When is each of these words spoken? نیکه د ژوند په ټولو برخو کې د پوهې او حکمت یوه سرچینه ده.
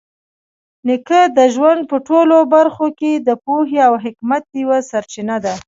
نیکه 0.87 1.21
د 1.37 1.39
ژوند 1.55 1.81
په 1.91 1.97
ټولو 2.07 2.37
برخو 2.53 2.87
کې 2.99 3.11
د 3.27 3.29
پوهې 3.45 3.79
او 3.87 3.93
حکمت 4.05 4.43
یوه 4.63 4.77
سرچینه 4.89 5.35
ده. 5.43 5.53